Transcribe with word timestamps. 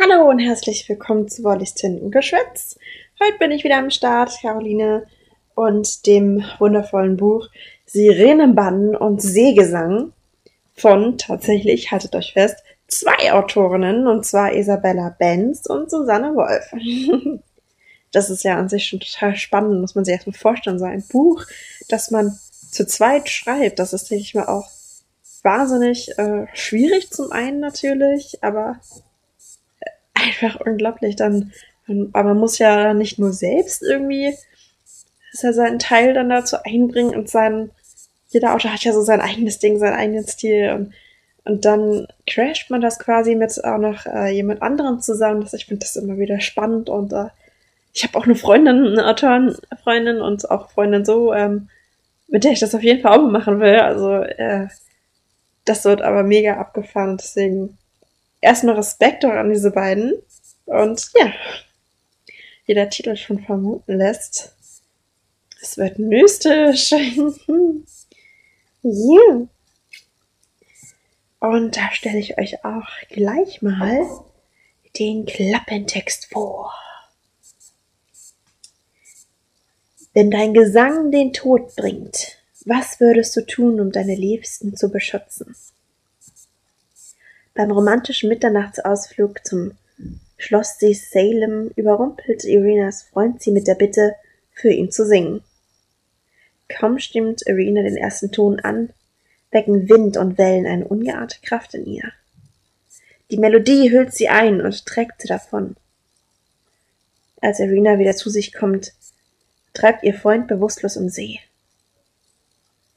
Hallo 0.00 0.28
und 0.30 0.38
herzlich 0.38 0.88
willkommen 0.88 1.26
zu 1.28 1.42
Wollis 1.42 1.74
Tintengeschwätz. 1.74 2.78
Heute 3.20 3.36
bin 3.38 3.50
ich 3.50 3.64
wieder 3.64 3.78
am 3.78 3.90
Start, 3.90 4.30
Caroline, 4.40 5.06
und 5.56 6.06
dem 6.06 6.44
wundervollen 6.60 7.16
Buch 7.16 7.48
Sirenenbannen 7.84 8.94
und 8.94 9.20
Seegesang 9.20 10.12
von 10.74 11.18
tatsächlich, 11.18 11.90
haltet 11.90 12.14
euch 12.14 12.32
fest, 12.32 12.62
zwei 12.86 13.32
Autorinnen, 13.32 14.06
und 14.06 14.24
zwar 14.24 14.52
Isabella 14.52 15.16
Benz 15.18 15.66
und 15.66 15.90
Susanne 15.90 16.34
Wolf. 16.34 16.70
Das 18.10 18.30
ist 18.30 18.42
ja 18.42 18.56
an 18.56 18.70
sich 18.70 18.86
schon 18.86 19.00
total 19.00 19.36
spannend, 19.36 19.82
muss 19.82 19.94
man 19.94 20.04
sich 20.04 20.14
erstmal 20.14 20.32
vorstellen. 20.32 20.78
So 20.78 20.86
ein 20.86 21.04
Buch, 21.10 21.44
das 21.90 22.10
man 22.10 22.38
zu 22.70 22.86
zweit 22.86 23.28
schreibt, 23.28 23.78
das 23.78 23.92
ist, 23.92 24.10
denke 24.10 24.22
ich 24.22 24.34
mal, 24.34 24.46
auch 24.46 24.70
wahnsinnig 25.42 26.16
äh, 26.18 26.46
schwierig 26.54 27.10
zum 27.10 27.32
einen 27.32 27.60
natürlich, 27.60 28.42
aber 28.42 28.80
einfach 30.22 30.60
unglaublich. 30.60 31.16
Dann, 31.16 31.52
aber 32.12 32.30
man 32.30 32.38
muss 32.38 32.58
ja 32.58 32.94
nicht 32.94 33.18
nur 33.18 33.32
selbst 33.32 33.82
irgendwie 33.82 34.34
ist 35.32 35.42
ja 35.42 35.52
seinen 35.52 35.78
Teil 35.78 36.14
dann 36.14 36.28
dazu 36.28 36.56
einbringen 36.64 37.14
und 37.14 37.28
sein, 37.28 37.70
jeder 38.28 38.54
Autor 38.54 38.72
hat 38.72 38.84
ja 38.84 38.92
so 38.92 39.02
sein 39.02 39.20
eigenes 39.20 39.58
Ding, 39.58 39.78
seinen 39.78 39.94
eigenen 39.94 40.26
Stil 40.26 40.72
und, 40.72 40.92
und 41.44 41.64
dann 41.64 42.06
crasht 42.26 42.70
man 42.70 42.80
das 42.80 42.98
quasi 42.98 43.34
mit 43.34 43.64
auch 43.64 43.78
noch 43.78 44.06
äh, 44.06 44.30
jemand 44.30 44.62
anderem 44.62 45.00
zusammen. 45.00 45.40
Das, 45.40 45.54
ich 45.54 45.66
finde 45.66 45.80
das 45.80 45.96
immer 45.96 46.18
wieder 46.18 46.40
spannend 46.40 46.90
und 46.90 47.12
äh, 47.12 47.26
ich 47.94 48.04
habe 48.04 48.18
auch 48.18 48.24
eine 48.24 48.34
Freundin, 48.34 48.86
eine 48.86 49.06
Autorenfreundin 49.06 50.20
und 50.20 50.50
auch 50.50 50.70
Freundin 50.70 51.04
so, 51.04 51.32
ähm, 51.32 51.68
mit 52.28 52.44
der 52.44 52.52
ich 52.52 52.60
das 52.60 52.74
auf 52.74 52.82
jeden 52.82 53.00
Fall 53.00 53.18
auch 53.18 53.30
machen 53.30 53.60
will. 53.60 53.76
Also 53.76 54.14
äh, 54.14 54.68
das 55.64 55.84
wird 55.84 56.02
aber 56.02 56.22
mega 56.22 56.54
abgefahren 56.58 57.16
deswegen 57.16 57.78
erstmal 58.40 58.76
Respekt 58.76 59.24
auch 59.24 59.30
an 59.30 59.50
diese 59.50 59.70
beiden. 59.70 60.14
Und 60.64 61.10
ja, 61.14 61.32
wie 62.66 62.74
der 62.74 62.90
Titel 62.90 63.16
schon 63.16 63.40
vermuten 63.40 63.96
lässt, 63.96 64.54
es 65.60 65.76
wird 65.76 65.98
mystisch. 65.98 66.92
yeah. 68.84 69.48
Und 71.40 71.76
da 71.76 71.90
stelle 71.92 72.18
ich 72.18 72.38
euch 72.38 72.64
auch 72.64 72.88
gleich 73.10 73.62
mal 73.62 74.06
den 74.98 75.24
Klappentext 75.26 76.26
vor. 76.32 76.74
Wenn 80.14 80.30
dein 80.30 80.52
Gesang 80.52 81.12
den 81.12 81.32
Tod 81.32 81.76
bringt, 81.76 82.38
was 82.64 82.98
würdest 82.98 83.36
du 83.36 83.46
tun, 83.46 83.80
um 83.80 83.92
deine 83.92 84.16
Liebsten 84.16 84.76
zu 84.76 84.90
beschützen? 84.90 85.54
Beim 87.58 87.72
romantischen 87.72 88.28
Mitternachtsausflug 88.28 89.44
zum 89.44 89.72
Schlosssee 90.36 90.92
Salem 90.92 91.72
überrumpelt 91.74 92.44
Irenas 92.44 93.02
Freund 93.02 93.42
sie 93.42 93.50
mit 93.50 93.66
der 93.66 93.74
Bitte, 93.74 94.14
für 94.52 94.70
ihn 94.70 94.92
zu 94.92 95.04
singen. 95.04 95.42
Kaum 96.68 97.00
stimmt 97.00 97.44
Irina 97.48 97.82
den 97.82 97.96
ersten 97.96 98.30
Ton 98.30 98.60
an, 98.60 98.90
wecken 99.50 99.88
Wind 99.88 100.16
und 100.16 100.38
Wellen 100.38 100.66
eine 100.66 100.86
ungeahnte 100.86 101.38
Kraft 101.42 101.74
in 101.74 101.84
ihr. 101.86 102.12
Die 103.32 103.38
Melodie 103.38 103.90
hüllt 103.90 104.14
sie 104.14 104.28
ein 104.28 104.60
und 104.60 104.86
trägt 104.86 105.22
sie 105.22 105.26
davon. 105.26 105.74
Als 107.40 107.58
Irina 107.58 107.98
wieder 107.98 108.14
zu 108.14 108.30
sich 108.30 108.52
kommt, 108.54 108.92
treibt 109.74 110.04
ihr 110.04 110.14
Freund 110.14 110.46
bewusstlos 110.46 110.94
im 110.94 111.08
See. 111.08 111.40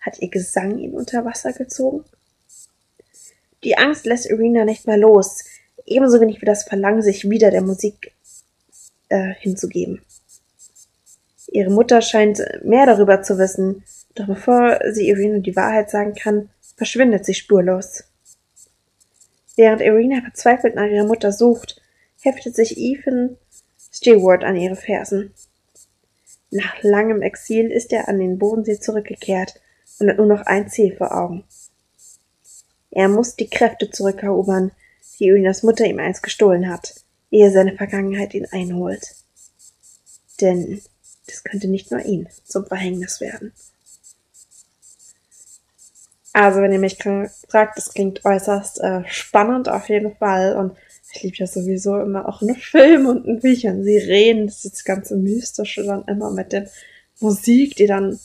Hat 0.02 0.20
ihr 0.20 0.30
Gesang 0.30 0.78
ihn 0.78 0.94
unter 0.94 1.26
Wasser 1.26 1.52
gezogen? 1.52 2.06
Die 3.64 3.78
Angst 3.78 4.06
lässt 4.06 4.30
Irina 4.30 4.66
nicht 4.66 4.88
mehr 4.88 4.98
los, 4.98 5.44
ebenso 5.86 6.20
wenig 6.20 6.42
wie 6.42 6.46
das 6.46 6.64
Verlangen, 6.64 7.02
sich 7.02 7.30
wieder 7.30 7.52
der 7.52 7.62
Musik 7.62 8.14
äh, 9.10 9.34
hinzugeben. 9.40 10.02
Ihre 11.48 11.70
Mutter 11.70 12.02
scheint 12.02 12.42
mehr 12.64 12.86
darüber 12.86 13.22
zu 13.22 13.38
wissen, 13.38 13.84
doch 14.16 14.26
bevor 14.26 14.80
sie 14.92 15.10
Irina 15.10 15.40
die 15.40 15.56
Wahrheit 15.56 15.90
sagen 15.90 16.16
kann, 16.16 16.50
verschwindet 16.76 17.26
sie 17.26 17.34
spurlos. 17.34 18.06
Während 19.56 19.82
Irina 19.82 20.22
verzweifelt 20.22 20.76
nach 20.76 20.88
ihrer 20.88 21.06
Mutter 21.06 21.32
sucht, 21.32 21.82
heftet 22.22 22.56
sich 22.56 22.78
Ethan 22.78 23.38
Stewart 23.92 24.44
an 24.44 24.56
ihre 24.56 24.76
Fersen. 24.76 25.34
Nach 26.50 26.82
langem 26.82 27.22
Exil 27.22 27.70
ist 27.70 27.92
er 27.94 28.08
an 28.08 28.20
den 28.20 28.38
Bodensee 28.38 28.80
zurückgekehrt 28.80 29.60
und 30.00 30.10
hat 30.10 30.18
nur 30.18 30.28
noch 30.28 30.46
ein 30.46 30.70
Ziel 30.70 30.96
vor 30.96 31.16
Augen. 31.16 31.44
Er 32.92 33.08
muss 33.08 33.36
die 33.36 33.50
Kräfte 33.50 33.90
zurückerobern, 33.90 34.72
die 35.20 35.26
Irinas 35.26 35.64
Mutter 35.64 35.86
ihm 35.86 36.00
einst 36.00 36.24
gestohlen 36.24 36.70
hat, 36.70 36.94
ehe 37.30 37.52
seine 37.52 37.76
Vergangenheit 37.76 38.34
ihn 38.34 38.48
einholt. 38.52 39.16
Denn 40.42 40.82
das 41.28 41.44
könnte 41.44 41.68
nicht 41.68 41.92
nur 41.92 42.04
ihn 42.04 42.28
zum 42.44 42.66
Verhängnis 42.66 43.22
werden. 43.22 43.54
Also, 46.34 46.62
wenn 46.62 46.72
ihr 46.72 46.80
mich 46.80 46.98
fragt, 46.98 47.78
das 47.78 47.94
klingt 47.94 48.24
äußerst 48.24 48.80
äh, 48.80 49.04
spannend 49.08 49.68
auf 49.70 49.90
jeden 49.90 50.16
Fall 50.16 50.56
und 50.56 50.78
ich 51.14 51.24
liebe 51.24 51.38
ja 51.38 51.48
sowieso 51.48 52.00
immer 52.00 52.28
auch 52.28 52.42
in 52.42 52.56
Filmen 52.56 53.06
und 53.06 53.26
in 53.26 53.40
Büchern. 53.40 53.84
Sie 53.84 53.98
reden, 53.98 54.48
das 54.48 54.66
ist 54.66 54.76
das 54.76 54.84
ganze 54.84 55.18
Mystische 55.18 55.84
dann 55.84 56.06
immer 56.06 56.32
mit 56.32 56.52
der 56.54 56.70
Musik, 57.20 57.76
die 57.76 57.86
dann 57.86 58.20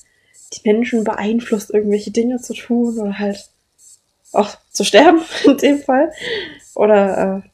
die 0.52 0.60
Menschen 0.64 1.02
beeinflusst, 1.04 1.70
irgendwelche 1.70 2.12
Dinge 2.12 2.40
zu 2.40 2.54
tun 2.54 2.98
oder 2.98 3.18
halt 3.18 3.50
auch 4.36 4.56
zu 4.70 4.84
sterben 4.84 5.22
in 5.44 5.56
dem 5.58 5.82
Fall. 5.82 6.12
Oder 6.74 7.42
äh, 7.44 7.48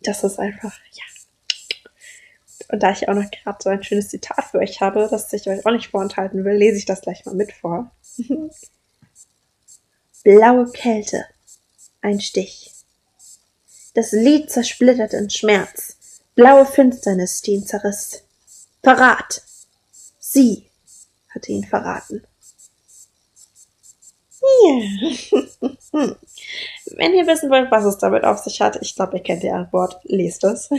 das 0.00 0.24
ist 0.24 0.38
einfach, 0.38 0.72
ja. 0.92 1.02
Und 2.68 2.82
da 2.82 2.92
ich 2.92 3.08
auch 3.08 3.14
noch 3.14 3.30
gerade 3.30 3.58
so 3.60 3.70
ein 3.70 3.84
schönes 3.84 4.08
Zitat 4.08 4.46
für 4.46 4.58
euch 4.58 4.80
habe, 4.80 5.06
das 5.10 5.32
ich 5.32 5.48
euch 5.48 5.64
auch 5.66 5.70
nicht 5.70 5.90
vorenthalten 5.90 6.44
will, 6.44 6.56
lese 6.56 6.78
ich 6.78 6.86
das 6.86 7.02
gleich 7.02 7.24
mal 7.24 7.34
mit 7.34 7.52
vor. 7.52 7.90
Blaue 10.24 10.70
Kälte. 10.72 11.26
Ein 12.00 12.20
Stich. 12.20 12.72
Das 13.94 14.12
Lied 14.12 14.50
zersplittert 14.50 15.12
in 15.12 15.30
Schmerz. 15.30 15.96
Blaue 16.34 16.66
Finsternis, 16.66 17.42
die 17.42 17.52
ihn 17.52 17.66
zerriss. 17.66 18.24
Verrat. 18.82 19.42
Sie 20.18 20.64
hatte 21.32 21.52
ihn 21.52 21.64
verraten. 21.64 22.26
Wenn 26.96 27.14
ihr 27.14 27.26
wissen 27.26 27.50
wollt, 27.50 27.70
was 27.70 27.84
es 27.84 27.98
damit 27.98 28.24
auf 28.24 28.38
sich 28.38 28.60
hat, 28.60 28.78
ich 28.82 28.94
glaube, 28.94 29.16
ihr 29.16 29.22
kennt 29.22 29.42
die 29.42 29.50
Antwort, 29.50 30.00
lest 30.04 30.44
es. 30.44 30.70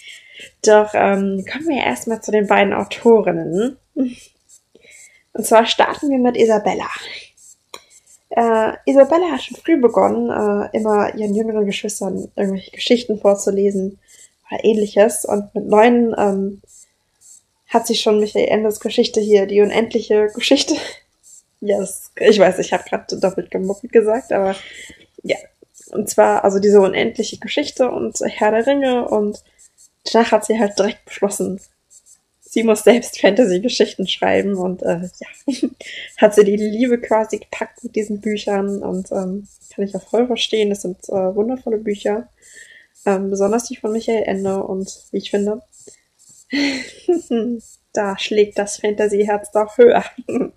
Doch 0.62 0.90
ähm, 0.94 1.44
kommen 1.50 1.68
wir 1.68 1.82
erstmal 1.82 2.20
zu 2.22 2.30
den 2.30 2.46
beiden 2.46 2.74
Autorinnen. 2.74 3.78
Und 3.94 5.46
zwar 5.46 5.66
starten 5.66 6.10
wir 6.10 6.18
mit 6.18 6.36
Isabella. 6.36 6.88
Äh, 8.30 8.72
Isabella 8.84 9.30
hat 9.32 9.42
schon 9.42 9.56
früh 9.56 9.80
begonnen, 9.80 10.30
äh, 10.30 10.76
immer 10.76 11.14
ihren 11.14 11.34
jüngeren 11.34 11.64
Geschwistern 11.64 12.30
irgendwelche 12.36 12.72
Geschichten 12.72 13.18
vorzulesen 13.18 13.98
oder 14.50 14.64
ähnliches. 14.64 15.24
Und 15.24 15.54
mit 15.54 15.66
neun 15.66 16.14
ähm, 16.18 16.60
hat 17.68 17.86
sie 17.86 17.94
schon 17.94 18.20
Michael 18.20 18.48
Endes 18.48 18.80
Geschichte 18.80 19.20
hier, 19.20 19.46
die 19.46 19.60
unendliche 19.60 20.28
Geschichte. 20.34 20.74
ja, 21.66 21.78
das, 21.78 22.12
ich 22.18 22.38
weiß, 22.38 22.58
ich 22.58 22.72
habe 22.72 22.84
gerade 22.88 23.18
doppelt 23.18 23.50
gemuppelt 23.50 23.92
gesagt, 23.92 24.32
aber 24.32 24.54
ja. 25.22 25.36
Und 25.90 26.08
zwar 26.08 26.44
also 26.44 26.58
diese 26.58 26.80
unendliche 26.80 27.38
Geschichte 27.38 27.90
und 27.90 28.18
Herr 28.20 28.50
der 28.50 28.66
Ringe 28.66 29.08
und 29.08 29.42
danach 30.04 30.32
hat 30.32 30.44
sie 30.44 30.58
halt 30.58 30.78
direkt 30.78 31.04
beschlossen, 31.04 31.60
sie 32.40 32.62
muss 32.62 32.84
selbst 32.84 33.20
Fantasy-Geschichten 33.20 34.08
schreiben 34.08 34.56
und 34.56 34.82
äh, 34.82 35.02
ja, 35.18 35.28
hat 36.16 36.34
sie 36.34 36.44
die 36.44 36.56
Liebe 36.56 36.98
quasi 36.98 37.38
gepackt 37.38 37.84
mit 37.84 37.94
diesen 37.94 38.20
Büchern 38.20 38.82
und 38.82 39.12
ähm, 39.12 39.46
kann 39.74 39.84
ich 39.84 39.94
auch 39.94 40.08
voll 40.08 40.26
verstehen. 40.26 40.70
Das 40.70 40.82
sind 40.82 41.08
äh, 41.08 41.34
wundervolle 41.34 41.78
Bücher, 41.78 42.28
ähm, 43.04 43.30
besonders 43.30 43.64
die 43.64 43.76
von 43.76 43.92
Michael 43.92 44.22
Ende 44.24 44.62
und 44.62 45.04
wie 45.10 45.18
ich 45.18 45.30
finde, 45.30 45.60
da 47.92 48.18
schlägt 48.18 48.58
das 48.58 48.78
Fantasy-Herz 48.78 49.50
doch 49.52 49.76
höher. 49.78 50.04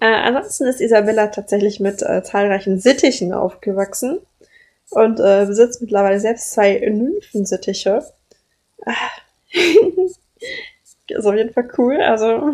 äh, 0.00 0.06
ansonsten 0.06 0.66
ist 0.66 0.80
Isabella 0.80 1.28
tatsächlich 1.28 1.80
mit 1.80 2.02
äh, 2.02 2.22
zahlreichen 2.22 2.78
Sittichen 2.78 3.32
aufgewachsen 3.32 4.18
und 4.90 5.20
äh, 5.20 5.46
besitzt 5.46 5.80
mittlerweile 5.80 6.20
selbst 6.20 6.50
zwei 6.50 6.78
Nymphensittiche. 6.78 8.04
Ist 11.08 11.24
auf 11.24 11.34
jeden 11.34 11.52
Fall 11.52 11.70
cool. 11.78 12.00
Also 12.00 12.50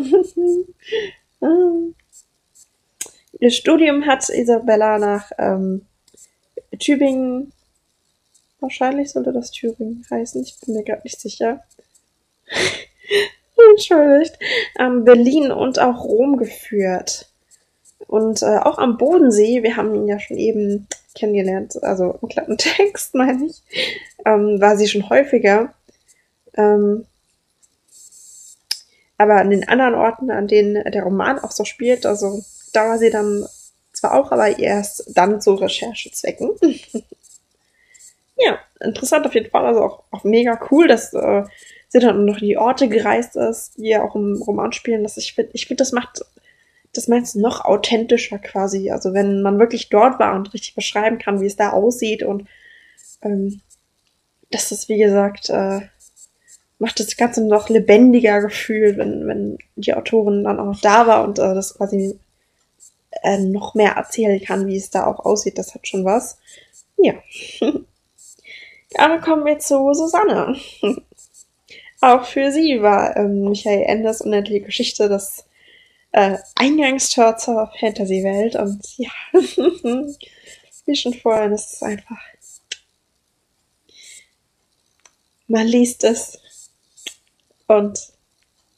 ihr 3.39 3.51
Studium 3.51 4.05
hat 4.05 4.29
Isabella 4.29 4.99
nach 4.99 5.31
ähm, 5.37 5.85
Tübingen, 6.79 7.51
wahrscheinlich 8.59 9.11
sollte 9.11 9.33
das 9.33 9.51
Thüringen 9.51 10.05
heißen, 10.09 10.41
ich 10.43 10.55
bin 10.59 10.75
mir 10.75 10.83
gerade 10.83 11.01
nicht 11.03 11.19
sicher. 11.19 11.63
Entschuldigt. 13.71 14.37
Ähm, 14.79 15.03
Berlin 15.03 15.51
und 15.51 15.79
auch 15.79 16.03
Rom 16.03 16.37
geführt. 16.37 17.32
Und 18.13 18.43
äh, 18.43 18.59
auch 18.59 18.77
am 18.77 18.99
Bodensee, 18.99 19.63
wir 19.63 19.75
haben 19.75 19.95
ihn 19.95 20.07
ja 20.07 20.19
schon 20.19 20.37
eben 20.37 20.87
kennengelernt, 21.15 21.81
also 21.81 22.19
im 22.21 22.29
Klappentext 22.29 23.15
meine 23.15 23.47
ich, 23.47 23.63
ähm, 24.23 24.61
war 24.61 24.77
sie 24.77 24.87
schon 24.87 25.09
häufiger. 25.09 25.73
Ähm, 26.55 27.07
aber 29.17 29.37
an 29.37 29.49
den 29.49 29.67
anderen 29.67 29.95
Orten, 29.95 30.29
an 30.29 30.47
denen 30.47 30.75
der 30.91 31.01
Roman 31.01 31.39
auch 31.39 31.49
so 31.49 31.65
spielt, 31.65 32.05
also 32.05 32.43
da 32.71 32.87
war 32.87 32.99
sie 32.99 33.09
dann 33.09 33.47
zwar 33.93 34.13
auch, 34.13 34.31
aber 34.31 34.59
erst 34.59 35.17
dann 35.17 35.41
zu 35.41 35.55
Recherchezwecken. 35.55 36.51
ja, 38.37 38.59
interessant 38.79 39.25
auf 39.25 39.33
jeden 39.33 39.49
Fall, 39.49 39.65
also 39.65 39.81
auch, 39.81 40.03
auch 40.11 40.23
mega 40.23 40.59
cool, 40.69 40.87
dass 40.87 41.15
äh, 41.15 41.45
sie 41.87 41.99
dann 41.99 42.25
noch 42.25 42.37
die 42.37 42.57
Orte 42.57 42.89
gereist 42.89 43.35
ist, 43.35 43.75
die 43.77 43.87
ja 43.87 44.03
auch 44.03 44.13
im 44.13 44.39
Roman 44.39 44.71
spielen. 44.71 45.01
Dass 45.01 45.17
ich 45.17 45.33
finde, 45.33 45.49
ich 45.55 45.65
finde, 45.65 45.81
das 45.81 45.93
macht 45.93 46.23
das 46.93 47.07
meinst 47.07 47.35
noch 47.35 47.65
authentischer 47.65 48.37
quasi. 48.37 48.91
Also 48.91 49.13
wenn 49.13 49.41
man 49.41 49.59
wirklich 49.59 49.89
dort 49.89 50.19
war 50.19 50.35
und 50.35 50.53
richtig 50.53 50.75
beschreiben 50.75 51.17
kann, 51.17 51.41
wie 51.41 51.47
es 51.47 51.55
da 51.55 51.71
aussieht 51.71 52.23
und 52.23 52.47
ähm, 53.21 53.61
das 54.51 54.71
ist, 54.71 54.87
wie 54.89 54.99
gesagt, 54.99 55.49
äh, 55.49 55.81
macht 56.77 56.99
das 56.99 57.17
Ganze 57.17 57.45
noch 57.45 57.69
lebendiger 57.69 58.41
gefühlt, 58.41 58.97
wenn, 58.97 59.27
wenn 59.27 59.57
die 59.75 59.93
Autorin 59.93 60.43
dann 60.43 60.59
auch 60.59 60.79
da 60.81 61.07
war 61.07 61.23
und 61.23 61.39
äh, 61.39 61.55
das 61.55 61.75
quasi 61.75 62.19
äh, 63.23 63.39
noch 63.39 63.73
mehr 63.73 63.93
erzählen 63.93 64.41
kann, 64.41 64.67
wie 64.67 64.77
es 64.77 64.89
da 64.89 65.07
auch 65.07 65.25
aussieht. 65.25 65.57
Das 65.57 65.73
hat 65.73 65.87
schon 65.87 66.05
was. 66.05 66.37
Ja. 66.97 67.13
Aber 68.97 69.19
kommen 69.19 69.45
wir 69.45 69.57
zu 69.59 69.93
Susanne. 69.93 70.55
auch 72.01 72.25
für 72.25 72.51
sie 72.51 72.81
war 72.81 73.17
ähm, 73.17 73.49
Michael 73.49 73.83
Enders 73.83 74.21
unendliche 74.21 74.65
Geschichte 74.65 75.09
das 75.09 75.45
äh, 76.13 76.37
Eingangstor 76.55 77.37
zur 77.37 77.71
Fantasy-Welt 77.79 78.55
und 78.55 78.81
ja, 78.97 79.11
wie 80.85 80.95
schon 80.95 81.13
vorhin, 81.13 81.53
es 81.53 81.73
ist 81.73 81.83
einfach, 81.83 82.19
man 85.47 85.67
liest 85.67 86.03
es 86.03 86.39
und 87.67 87.99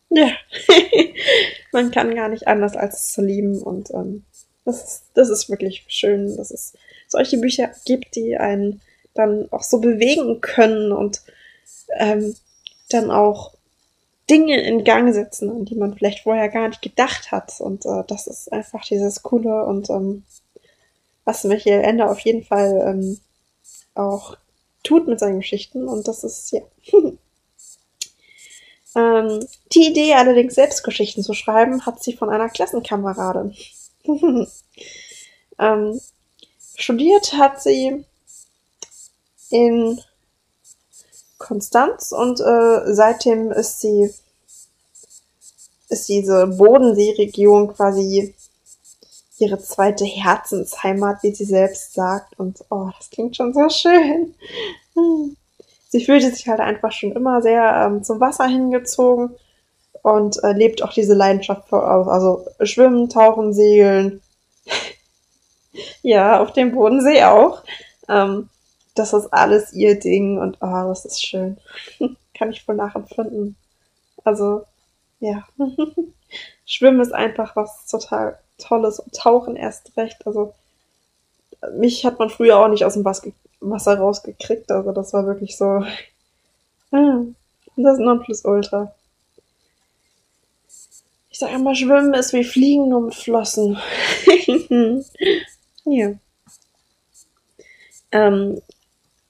ja, 0.10 0.30
man 1.72 1.92
kann 1.92 2.16
gar 2.16 2.30
nicht 2.30 2.48
anders 2.48 2.76
als 2.78 2.96
es 2.96 3.12
zu 3.12 3.22
lieben 3.22 3.62
und 3.62 3.92
ähm, 3.92 4.24
das 4.64 4.84
ist, 4.84 5.04
das 5.14 5.30
ist 5.30 5.50
wirklich 5.50 5.86
schön, 5.90 6.38
dass 6.38 6.52
es 6.52 6.74
solche 7.08 7.38
Bücher 7.38 7.72
gibt, 7.86 8.16
die 8.16 8.38
einen 8.38 8.82
dann 9.14 9.52
auch 9.52 9.64
so 9.64 9.80
bewegen 9.80 10.40
können 10.42 10.92
und 10.94 11.22
ähm, 11.98 12.36
dann 12.90 13.12
auch 13.12 13.56
Dinge 14.30 14.60
in 14.62 14.84
Gang 14.84 15.14
setzen, 15.14 15.50
an 15.50 15.66
die 15.66 15.76
man 15.76 15.96
vielleicht 15.96 16.24
vorher 16.24 16.50
gar 16.50 16.68
nicht 16.68 16.82
gedacht 16.82 17.32
hat. 17.32 17.60
Und 17.60 17.86
äh, 17.86 18.04
das 18.08 18.28
ist 18.28 18.52
einfach 18.52 18.84
dieses 18.86 19.22
Coole 19.24 19.66
und 19.66 19.90
ähm, 19.90 20.24
was 21.26 21.44
Michael 21.44 21.84
Ende 21.84 22.10
auf 22.10 22.20
jeden 22.20 22.44
Fall 22.44 22.84
ähm, 22.88 23.20
auch 23.94 24.38
tut 24.84 25.08
mit 25.08 25.20
seinen 25.20 25.40
Geschichten. 25.40 25.88
Und 25.88 26.08
das 26.08 26.24
ist, 26.24 26.52
ja. 26.52 26.62
ähm, 28.96 29.46
die 29.74 29.88
Idee, 29.88 30.14
allerdings 30.14 30.56
selbst 30.56 30.84
Geschichten 30.84 31.24
zu 31.24 31.34
schreiben, 31.34 31.86
hat 31.86 32.04
sie 32.04 32.14
von 32.14 32.30
einer 32.30 32.50
Klassenkameradin. 32.50 33.56
ähm, 35.60 36.00
studiert 36.76 37.34
hat 37.34 37.62
sie 37.62 38.06
in 39.50 40.02
Konstanz 41.46 42.12
und 42.12 42.40
äh, 42.40 42.94
seitdem 42.94 43.52
ist 43.52 43.82
sie 43.82 44.14
ist 45.90 46.10
diese 46.10 46.48
Bodenseeregion 46.48 47.74
quasi 47.76 48.34
ihre 49.38 49.60
zweite 49.60 50.06
Herzensheimat, 50.06 51.22
wie 51.22 51.36
sie 51.36 51.46
selbst 51.46 51.94
sagt. 51.94 52.40
Und 52.40 52.64
oh, 52.70 52.90
das 52.98 53.10
klingt 53.10 53.36
schon 53.36 53.54
so 53.54 53.70
schön. 53.70 54.34
Sie 55.90 56.04
fühlte 56.04 56.32
sich 56.32 56.48
halt 56.48 56.60
einfach 56.60 56.92
schon 56.92 57.12
immer 57.12 57.42
sehr 57.42 57.86
ähm, 57.86 58.04
zum 58.04 58.20
Wasser 58.20 58.46
hingezogen 58.46 59.36
und 60.02 60.42
äh, 60.44 60.54
lebt 60.54 60.84
auch 60.84 60.94
diese 60.94 61.14
Leidenschaft 61.14 61.70
vor, 61.70 61.84
also 61.84 62.46
Schwimmen, 62.64 63.10
Tauchen, 63.10 63.54
Segeln. 63.54 64.22
ja, 66.02 66.42
auf 66.42 66.54
dem 66.54 66.72
Bodensee 66.72 67.24
auch. 67.24 67.62
Ähm, 68.08 68.50
das 68.96 69.14
ist 69.14 69.28
alles 69.34 69.74
ihr 69.74 70.00
Ding 70.00 70.40
und 70.40 70.58
oh, 70.62 70.88
das 70.88 71.06
ist 71.06 71.26
schön. 71.26 71.58
Kann 72.34 72.52
ich 72.52 72.64
voll 72.64 72.76
nachempfinden. 72.76 73.56
Also, 74.24 74.66
ja. 75.20 75.46
Schwimmen 76.66 77.02
ist 77.02 77.14
einfach 77.14 77.56
was 77.56 77.86
total 77.88 78.40
Tolles 78.58 79.00
und 79.00 79.14
Tauchen 79.14 79.56
erst 79.56 79.96
recht. 79.98 80.26
Also, 80.26 80.54
mich 81.78 82.06
hat 82.06 82.20
man 82.20 82.30
früher 82.30 82.58
auch 82.58 82.70
nicht 82.70 82.86
aus 82.86 82.94
dem 82.94 83.06
Wasser 83.06 83.98
rausgekriegt. 83.98 84.72
Also, 84.72 84.92
das 84.92 85.14
war 85.14 85.26
wirklich 85.28 85.58
so. 85.58 85.86
Das 87.78 87.98
Nonplusultra. 87.98 88.96
Ich 91.30 91.40
sag 91.40 91.52
immer, 91.52 91.76
Schwimmen 91.76 92.14
ist 92.14 92.32
wie 92.32 92.46
Fliegen 92.46 92.88
nur 92.88 93.02
mit 93.02 93.16
Flossen. 93.16 93.78
ja. 95.84 96.14
Ähm, 98.14 98.62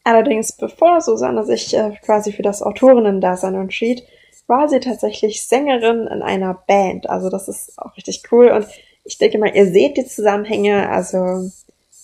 Allerdings, 0.05 0.51
bevor 0.53 1.01
Susanne 1.01 1.43
sich 1.43 1.75
äh, 1.75 1.91
quasi 2.03 2.31
für 2.31 2.43
das 2.43 2.61
Autorinnen-Dasein 2.61 3.55
entschied, 3.55 4.03
war 4.45 4.69
sie 4.69 4.79
tatsächlich 4.79 5.45
Sängerin 5.45 6.05
in 6.07 6.21
einer 6.21 6.53
Band. 6.67 7.09
Also 7.09 7.29
das 7.29 7.47
ist 7.47 7.73
auch 7.79 7.97
richtig 7.97 8.21
cool. 8.31 8.49
Und 8.49 8.67
ich 9.03 9.17
denke 9.17 9.39
mal, 9.39 9.55
ihr 9.55 9.65
seht 9.65 9.97
die 9.97 10.05
Zusammenhänge. 10.05 10.89
Also 10.89 11.49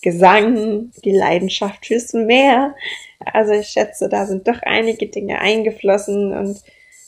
Gesang, 0.02 0.90
die 1.04 1.16
Leidenschaft 1.16 1.86
fürs 1.86 2.12
Meer. 2.12 2.74
Also 3.20 3.52
ich 3.52 3.68
schätze, 3.68 4.08
da 4.08 4.26
sind 4.26 4.48
doch 4.48 4.60
einige 4.62 5.06
Dinge 5.06 5.38
eingeflossen 5.38 6.36
und 6.36 6.60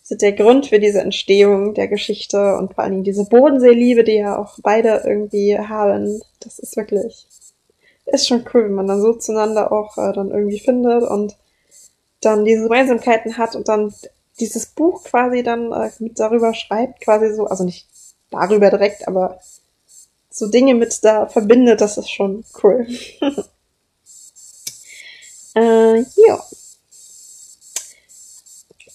sind 0.04 0.22
der 0.22 0.32
Grund 0.32 0.68
für 0.68 0.78
diese 0.78 1.00
Entstehung 1.00 1.74
der 1.74 1.88
Geschichte 1.88 2.56
und 2.56 2.74
vor 2.74 2.84
allen 2.84 2.92
Dingen 2.92 3.04
diese 3.04 3.24
Bodenseeliebe, 3.24 4.04
die 4.04 4.18
ja 4.18 4.38
auch 4.38 4.58
beide 4.62 5.02
irgendwie 5.04 5.58
haben. 5.58 6.22
Das 6.38 6.60
ist 6.60 6.76
wirklich 6.76 7.26
ist 8.06 8.28
schon 8.28 8.44
cool, 8.52 8.64
wenn 8.64 8.74
man 8.74 8.86
dann 8.86 9.00
so 9.00 9.14
zueinander 9.14 9.72
auch 9.72 9.96
äh, 9.96 10.12
dann 10.12 10.30
irgendwie 10.30 10.60
findet 10.60 11.02
und 11.02 11.36
dann 12.20 12.44
diese 12.44 12.64
Gemeinsamkeiten 12.64 13.38
hat 13.38 13.56
und 13.56 13.68
dann 13.68 13.94
dieses 14.40 14.66
Buch 14.66 15.04
quasi 15.04 15.42
dann 15.42 15.72
äh, 15.72 15.90
mit 15.98 16.18
darüber 16.18 16.54
schreibt, 16.54 17.00
quasi 17.00 17.34
so, 17.34 17.46
also 17.46 17.64
nicht 17.64 17.86
darüber 18.30 18.70
direkt, 18.70 19.06
aber 19.08 19.40
so 20.30 20.48
Dinge 20.48 20.74
mit 20.74 21.04
da 21.04 21.26
verbindet, 21.26 21.80
das 21.80 21.96
ist 21.96 22.10
schon 22.10 22.44
cool. 22.62 22.86
äh, 25.54 25.98
ja. 25.98 26.44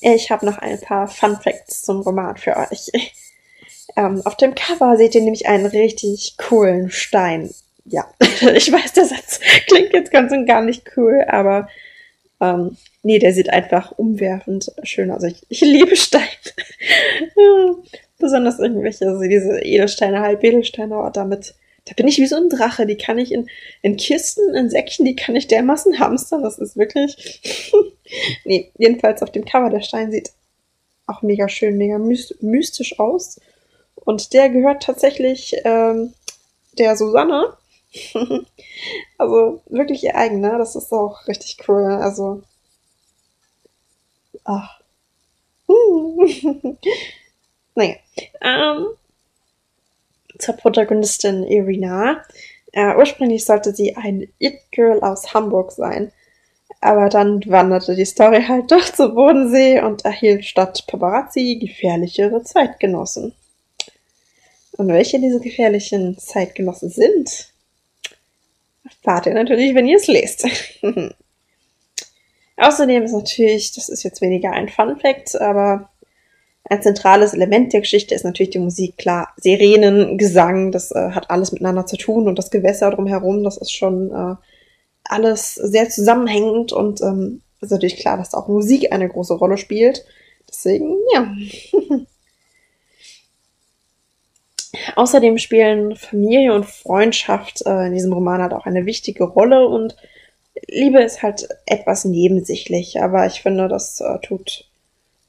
Ich 0.01 0.31
habe 0.31 0.45
noch 0.45 0.57
ein 0.57 0.79
paar 0.79 1.07
Fun 1.07 1.37
Facts 1.41 1.81
zum 1.81 2.01
Roman 2.01 2.37
für 2.37 2.55
euch. 2.57 2.89
ähm, 3.95 4.21
auf 4.25 4.35
dem 4.37 4.55
Cover 4.55 4.97
seht 4.97 5.15
ihr 5.15 5.21
nämlich 5.21 5.47
einen 5.47 5.65
richtig 5.65 6.35
coolen 6.37 6.89
Stein 6.89 7.53
ja, 7.89 8.05
ich 8.53 8.71
weiß, 8.71 8.93
der 8.93 9.05
Satz 9.05 9.39
klingt 9.67 9.93
jetzt 9.93 10.11
ganz 10.11 10.31
und 10.31 10.45
gar 10.45 10.61
nicht 10.61 10.83
cool, 10.95 11.25
aber 11.27 11.67
ähm, 12.41 12.77
nee, 13.03 13.19
der 13.19 13.33
sieht 13.33 13.49
einfach 13.49 13.91
umwerfend 13.97 14.71
schön 14.83 15.11
aus. 15.11 15.23
Ich, 15.23 15.41
ich 15.49 15.61
liebe 15.61 15.95
Steine. 15.95 16.25
Besonders 18.19 18.59
irgendwelche, 18.59 19.07
also 19.07 19.21
diese 19.21 19.61
Edelsteine, 19.61 20.21
Halbedelsteine, 20.21 20.97
oh, 20.97 21.09
damit, 21.09 21.55
da 21.85 21.93
bin 21.95 22.07
ich 22.07 22.17
wie 22.19 22.27
so 22.27 22.35
ein 22.35 22.49
Drache. 22.49 22.85
Die 22.85 22.97
kann 22.97 23.17
ich 23.17 23.31
in, 23.31 23.49
in 23.81 23.97
Kisten, 23.97 24.53
in 24.55 24.69
Säckchen, 24.69 25.05
die 25.05 25.15
kann 25.15 25.35
ich 25.35 25.47
dermaßen 25.47 25.99
hamstern. 25.99 26.43
Das 26.43 26.59
ist 26.59 26.77
wirklich. 26.77 27.71
nee, 28.45 28.71
jedenfalls 28.77 29.21
auf 29.21 29.31
dem 29.31 29.45
Cover 29.45 29.69
der 29.69 29.81
Stein 29.81 30.11
sieht 30.11 30.31
auch 31.07 31.21
mega 31.21 31.49
schön, 31.49 31.77
mega 31.77 31.97
mystisch 31.97 32.99
aus. 32.99 33.39
Und 33.95 34.33
der 34.33 34.49
gehört 34.49 34.83
tatsächlich 34.83 35.55
ähm, 35.63 36.13
der 36.77 36.95
Susanne. 36.95 37.53
also 39.17 39.61
wirklich 39.67 40.03
ihr 40.03 40.15
eigen, 40.15 40.39
ne? 40.39 40.57
Das 40.57 40.75
ist 40.75 40.91
auch 40.91 41.27
richtig 41.27 41.57
cool. 41.67 41.85
Also. 41.85 42.43
Ach. 44.43 44.79
naja. 47.75 47.95
Ähm, 48.41 48.87
zur 50.37 50.55
Protagonistin 50.55 51.43
Irina. 51.43 52.23
Äh, 52.71 52.95
ursprünglich 52.95 53.45
sollte 53.45 53.73
sie 53.73 53.95
ein 53.95 54.27
It-Girl 54.39 55.01
aus 55.01 55.33
Hamburg 55.33 55.71
sein. 55.71 56.11
Aber 56.81 57.09
dann 57.09 57.41
wanderte 57.45 57.95
die 57.95 58.05
Story 58.05 58.43
halt 58.47 58.71
doch 58.71 58.85
zu 58.85 59.13
Bodensee 59.13 59.81
und 59.81 60.05
erhielt 60.05 60.45
statt 60.45 60.85
Paparazzi 60.87 61.57
gefährlichere 61.59 62.41
Zeitgenossen. 62.43 63.33
Und 64.73 64.87
welche 64.87 65.19
diese 65.19 65.41
gefährlichen 65.41 66.17
Zeitgenossen 66.17 66.89
sind, 66.89 67.51
erfahrt 68.89 69.25
ihr 69.25 69.33
natürlich, 69.33 69.75
wenn 69.75 69.87
ihr 69.87 69.97
es 69.97 70.07
lest. 70.07 70.45
Außerdem 72.57 73.03
ist 73.03 73.13
natürlich, 73.13 73.73
das 73.73 73.89
ist 73.89 74.03
jetzt 74.03 74.21
weniger 74.21 74.51
ein 74.51 74.67
Fun 74.67 74.97
Fact, 74.99 75.39
aber 75.39 75.89
ein 76.65 76.81
zentrales 76.81 77.33
Element 77.33 77.73
der 77.73 77.79
Geschichte 77.81 78.13
ist 78.13 78.25
natürlich 78.25 78.51
die 78.51 78.59
Musik. 78.59 78.97
Klar, 78.97 79.33
Sirenen, 79.37 80.17
Gesang, 80.17 80.71
das 80.71 80.91
äh, 80.91 81.11
hat 81.11 81.29
alles 81.31 81.51
miteinander 81.51 81.85
zu 81.85 81.97
tun 81.97 82.27
und 82.27 82.37
das 82.37 82.51
Gewässer 82.51 82.91
drumherum, 82.91 83.43
das 83.43 83.57
ist 83.57 83.71
schon 83.71 84.11
äh, 84.11 84.35
alles 85.05 85.55
sehr 85.55 85.89
zusammenhängend 85.89 86.71
und 86.71 87.01
ähm, 87.01 87.41
ist 87.61 87.71
natürlich 87.71 87.97
klar, 87.97 88.17
dass 88.17 88.33
auch 88.33 88.47
Musik 88.47 88.91
eine 88.91 89.09
große 89.09 89.33
Rolle 89.33 89.57
spielt. 89.57 90.05
Deswegen, 90.47 90.95
ja. 91.13 91.33
Außerdem 94.95 95.37
spielen 95.37 95.95
Familie 95.95 96.53
und 96.53 96.65
Freundschaft 96.65 97.65
äh, 97.65 97.87
in 97.87 97.93
diesem 97.93 98.13
Roman 98.13 98.41
halt 98.41 98.53
auch 98.53 98.65
eine 98.65 98.85
wichtige 98.85 99.23
Rolle 99.23 99.67
und 99.67 99.95
Liebe 100.67 101.01
ist 101.01 101.23
halt 101.23 101.47
etwas 101.65 102.05
nebensächlich, 102.05 103.01
aber 103.01 103.25
ich 103.25 103.41
finde, 103.41 103.67
das 103.67 104.01
äh, 104.01 104.19
tut 104.19 104.65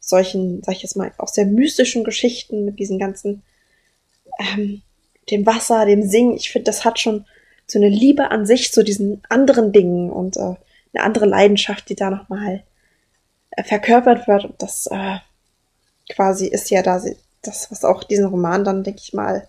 solchen, 0.00 0.62
sag 0.62 0.74
ich 0.74 0.82
jetzt 0.82 0.96
mal, 0.96 1.12
auch 1.18 1.28
sehr 1.28 1.46
mystischen 1.46 2.04
Geschichten 2.04 2.64
mit 2.64 2.78
diesen 2.78 2.98
ganzen, 2.98 3.42
ähm, 4.38 4.82
dem 5.30 5.46
Wasser, 5.46 5.86
dem 5.86 6.02
Singen, 6.02 6.36
ich 6.36 6.50
finde, 6.50 6.64
das 6.64 6.84
hat 6.84 6.98
schon 6.98 7.24
so 7.66 7.78
eine 7.78 7.88
Liebe 7.88 8.30
an 8.30 8.46
sich 8.46 8.72
zu 8.72 8.82
diesen 8.82 9.22
anderen 9.28 9.72
Dingen 9.72 10.10
und 10.10 10.36
äh, 10.36 10.56
eine 10.92 11.04
andere 11.04 11.26
Leidenschaft, 11.26 11.88
die 11.88 11.94
da 11.94 12.10
nochmal 12.10 12.64
äh, 13.50 13.62
verkörpert 13.62 14.26
wird. 14.26 14.44
Und 14.44 14.60
das 14.60 14.88
äh, 14.88 15.18
quasi 16.08 16.48
ist 16.48 16.70
ja 16.70 16.82
da 16.82 17.00
das, 17.42 17.70
was 17.70 17.84
auch 17.84 18.04
diesen 18.04 18.26
Roman 18.26 18.64
dann, 18.64 18.84
denke 18.84 19.00
ich 19.02 19.12
mal, 19.12 19.48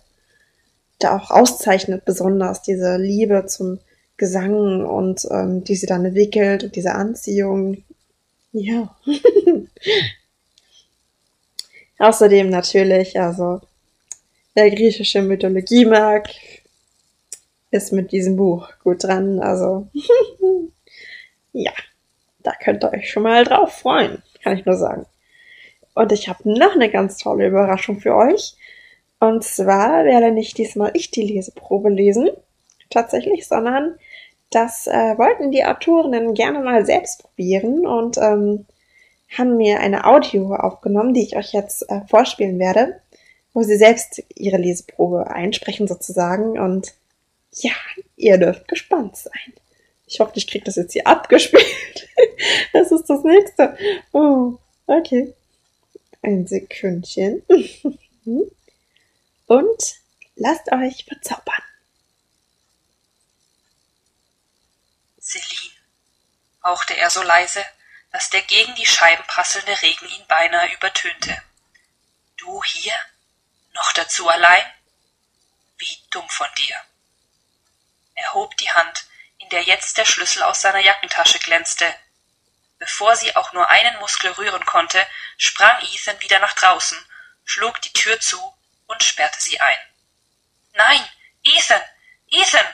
da 1.00 1.18
auch 1.18 1.32
auszeichnet, 1.32 2.06
besonders 2.06 2.62
diese 2.62 2.98
Liebe 2.98 3.46
zum 3.48 3.80
Gesang 4.18 4.86
und 4.86 5.28
ähm, 5.32 5.64
die 5.64 5.76
sie 5.76 5.88
dann 5.88 6.06
entwickelt 6.06 6.64
und 6.64 6.76
diese 6.76 6.94
Anziehung. 6.94 7.84
Ja. 8.52 8.96
Außerdem 11.98 12.50
natürlich, 12.50 13.20
also 13.20 13.62
wer 14.54 14.70
griechische 14.70 15.22
Mythologie 15.22 15.86
mag, 15.86 16.30
ist 17.72 17.94
mit 17.94 18.12
diesem 18.12 18.36
Buch 18.36 18.70
gut 18.84 19.04
dran. 19.04 19.40
Also 19.40 19.88
ja, 21.54 21.74
da 22.40 22.54
könnt 22.64 22.84
ihr 22.84 22.92
euch 22.92 23.10
schon 23.10 23.24
mal 23.24 23.44
drauf 23.44 23.74
freuen, 23.74 24.22
kann 24.44 24.58
ich 24.58 24.66
nur 24.66 24.78
sagen. 24.78 25.06
Und 25.94 26.12
ich 26.12 26.30
habe 26.30 26.50
noch 26.50 26.74
eine 26.74 26.90
ganz 26.90 27.18
tolle 27.18 27.48
Überraschung 27.48 28.00
für 28.00 28.16
euch. 28.16 28.56
Und 29.20 29.44
zwar 29.44 30.06
werde 30.06 30.32
nicht 30.32 30.58
diesmal 30.58 30.92
ich 30.96 31.12
die 31.12 31.22
Leseprobe 31.22 31.90
lesen, 31.90 32.30
tatsächlich, 32.90 33.48
sondern 33.48 33.96
das 34.50 34.88
äh, 34.88 35.18
wollten 35.18 35.52
die 35.52 35.64
Autorinnen 35.64 36.34
gerne 36.34 36.60
mal 36.60 36.86
selbst 36.86 37.24
probieren 37.24 37.86
und 37.86 38.18
ähm, 38.18 38.66
haben 39.38 39.58
mir 39.58 39.80
eine 39.80 40.06
Audio 40.06 40.56
aufgenommen, 40.56 41.14
die 41.14 41.24
ich 41.24 41.38
euch 41.38 41.54
jetzt 41.54 41.90
äh, 41.90 42.02
vorspielen 42.08 42.60
werde, 42.60 43.00
wo 43.54 43.64
sie 43.64 43.78
selbst 43.78 44.24
ihre 44.36 44.58
Leseprobe 44.58 45.32
einsprechen 45.32 45.88
sozusagen. 45.88 46.60
Und 46.60 46.94
ja, 47.54 47.72
ihr 48.18 48.38
dürft 48.38 48.68
gespannt 48.68 49.16
sein. 49.16 49.54
Ich 50.06 50.20
hoffe, 50.20 50.34
ich 50.36 50.48
kriege 50.48 50.66
das 50.66 50.76
jetzt 50.76 50.94
hier 50.94 51.08
abgespielt. 51.08 52.10
das 52.74 52.92
ist 52.92 53.10
das 53.10 53.24
nächste. 53.24 53.78
Oh, 54.12 54.56
okay. 54.88 55.34
Ein 56.22 56.48
Sekündchen. 56.48 57.44
Und 59.48 59.96
lasst 60.36 60.72
euch 60.72 61.06
verzaubern. 61.06 61.64
Celine, 65.20 65.76
hauchte 66.64 66.96
er 66.96 67.10
so 67.10 67.22
leise, 67.22 67.66
dass 68.12 68.30
der 68.30 68.42
gegen 68.42 68.76
die 68.76 68.86
Scheiben 68.86 69.24
prasselnde 69.28 69.82
Regen 69.82 70.08
ihn 70.10 70.28
beinahe 70.28 70.74
übertönte. 70.74 71.42
Du 72.38 72.64
hier? 72.64 72.94
Noch 73.74 73.92
dazu 73.94 74.28
allein? 74.28 74.64
Wie 75.78 75.98
dumm 76.12 76.28
von 76.30 76.48
dir. 76.58 76.76
Er 78.16 78.34
hob 78.34 78.56
die 78.58 78.70
Hand, 78.70 79.08
in 79.40 79.50
der 79.50 79.64
jetzt 79.64 79.98
der 79.98 80.06
Schlüssel 80.06 80.44
aus 80.44 80.62
seiner 80.62 80.80
Jackentasche 80.80 81.40
glänzte. 81.40 81.86
Bevor 82.82 83.16
sie 83.16 83.36
auch 83.36 83.54
nur 83.54 83.70
einen 83.70 83.96
Muskel 84.00 84.32
rühren 84.32 84.66
konnte, 84.66 85.06
sprang 85.38 85.80
Ethan 85.94 86.20
wieder 86.20 86.40
nach 86.40 86.54
draußen, 86.54 86.98
schlug 87.46 87.80
die 87.84 87.94
Tür 87.94 88.20
zu 88.20 88.58
und 88.88 89.04
sperrte 89.04 89.40
sie 89.40 89.62
ein. 89.62 89.78
Nein, 90.74 91.10
Ethan, 91.44 91.82
Ethan! 92.32 92.66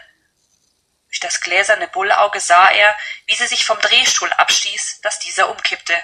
Durch 1.09 1.19
das 1.19 1.41
gläserne 1.41 1.89
Bullauge 1.89 2.39
sah 2.39 2.69
er, 2.69 2.97
wie 3.25 3.35
sie 3.35 3.47
sich 3.47 3.65
vom 3.65 3.81
Drehstuhl 3.81 4.31
abstieß, 4.31 5.01
dass 5.01 5.19
dieser 5.19 5.49
umkippte. 5.49 6.01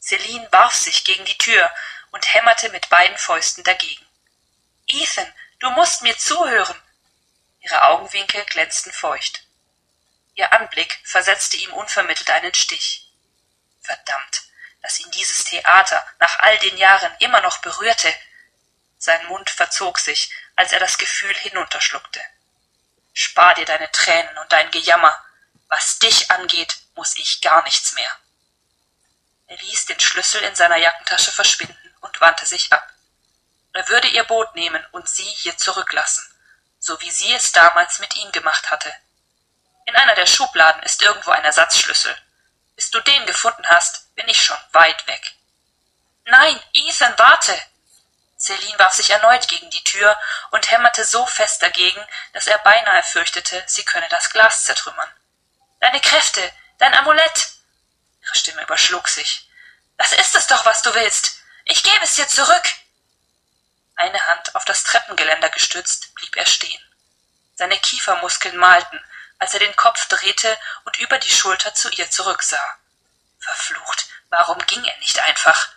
Celine 0.00 0.50
warf 0.50 0.74
sich 0.74 1.04
gegen 1.04 1.24
die 1.24 1.38
Tür 1.38 1.70
und 2.10 2.34
hämmerte 2.34 2.70
mit 2.70 2.88
beiden 2.88 3.16
Fäusten 3.18 3.62
dagegen. 3.62 4.04
Ethan, 4.88 5.32
du 5.60 5.70
musst 5.70 6.02
mir 6.02 6.18
zuhören. 6.18 6.82
Ihre 7.60 7.82
Augenwinkel 7.82 8.44
glänzten 8.46 8.92
feucht. 8.92 9.44
Ihr 10.34 10.52
Anblick 10.52 11.00
versetzte 11.04 11.56
ihm 11.58 11.72
unvermittelt 11.72 12.28
einen 12.30 12.52
Stich. 12.52 13.11
Verdammt, 13.82 14.42
dass 14.80 15.00
ihn 15.00 15.10
dieses 15.10 15.44
Theater 15.44 16.04
nach 16.18 16.38
all 16.40 16.58
den 16.58 16.76
Jahren 16.76 17.14
immer 17.18 17.40
noch 17.40 17.58
berührte. 17.58 18.12
Sein 18.98 19.26
Mund 19.26 19.50
verzog 19.50 19.98
sich, 19.98 20.32
als 20.56 20.72
er 20.72 20.80
das 20.80 20.98
Gefühl 20.98 21.34
hinunterschluckte. 21.34 22.20
Spar 23.12 23.54
dir 23.54 23.66
deine 23.66 23.90
Tränen 23.90 24.38
und 24.38 24.52
dein 24.52 24.70
Gejammer. 24.70 25.14
Was 25.68 25.98
dich 25.98 26.30
angeht, 26.30 26.78
muss 26.94 27.16
ich 27.16 27.40
gar 27.40 27.62
nichts 27.64 27.92
mehr. 27.94 28.18
Er 29.46 29.56
ließ 29.58 29.86
den 29.86 30.00
Schlüssel 30.00 30.42
in 30.42 30.54
seiner 30.54 30.76
Jackentasche 30.76 31.32
verschwinden 31.32 31.94
und 32.00 32.20
wandte 32.20 32.46
sich 32.46 32.72
ab. 32.72 32.88
Er 33.74 33.88
würde 33.88 34.08
ihr 34.08 34.24
Boot 34.24 34.54
nehmen 34.54 34.84
und 34.92 35.08
sie 35.08 35.24
hier 35.24 35.56
zurücklassen, 35.56 36.26
so 36.78 37.00
wie 37.00 37.10
sie 37.10 37.32
es 37.34 37.52
damals 37.52 37.98
mit 37.98 38.16
ihm 38.16 38.30
gemacht 38.32 38.70
hatte. 38.70 38.94
In 39.86 39.96
einer 39.96 40.14
der 40.14 40.26
Schubladen 40.26 40.82
ist 40.82 41.02
irgendwo 41.02 41.30
ein 41.30 41.44
Ersatzschlüssel. 41.44 42.16
Bis 42.82 42.90
du 42.90 43.00
den 43.00 43.26
gefunden 43.26 43.64
hast, 43.68 44.12
bin 44.16 44.28
ich 44.28 44.42
schon 44.42 44.58
weit 44.72 45.06
weg. 45.06 45.34
Nein, 46.24 46.60
Ethan, 46.72 47.16
warte! 47.16 47.56
Celine 48.36 48.76
warf 48.76 48.92
sich 48.92 49.10
erneut 49.10 49.46
gegen 49.46 49.70
die 49.70 49.84
Tür 49.84 50.18
und 50.50 50.68
hämmerte 50.68 51.04
so 51.04 51.24
fest 51.24 51.62
dagegen, 51.62 52.04
dass 52.32 52.48
er 52.48 52.58
beinahe 52.58 53.04
fürchtete, 53.04 53.62
sie 53.68 53.84
könne 53.84 54.08
das 54.08 54.30
Glas 54.30 54.64
zertrümmern. 54.64 55.08
Deine 55.78 56.00
Kräfte, 56.00 56.52
dein 56.78 56.92
Amulett! 56.98 57.52
Ihre 58.20 58.34
Stimme 58.34 58.62
überschlug 58.62 59.06
sich. 59.06 59.48
Das 59.96 60.10
ist 60.10 60.34
es 60.34 60.48
doch, 60.48 60.66
was 60.66 60.82
du 60.82 60.92
willst. 60.92 61.36
Ich 61.66 61.84
gebe 61.84 62.02
es 62.02 62.14
dir 62.14 62.26
zurück. 62.26 62.68
Eine 63.94 64.26
Hand 64.26 64.56
auf 64.56 64.64
das 64.64 64.82
Treppengeländer 64.82 65.50
gestützt, 65.50 66.12
blieb 66.16 66.36
er 66.36 66.46
stehen. 66.46 66.82
Seine 67.54 67.78
Kiefermuskeln 67.78 68.56
malten, 68.56 69.00
als 69.42 69.54
er 69.54 69.60
den 69.60 69.74
Kopf 69.74 70.06
drehte 70.06 70.56
und 70.84 70.98
über 70.98 71.18
die 71.18 71.30
Schulter 71.30 71.74
zu 71.74 71.90
ihr 71.90 72.08
zurücksah. 72.08 72.78
Verflucht, 73.40 74.06
warum 74.30 74.64
ging 74.66 74.84
er 74.84 74.96
nicht 74.98 75.18
einfach? 75.18 75.70